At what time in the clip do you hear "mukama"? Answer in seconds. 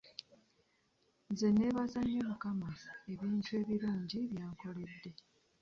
2.29-2.69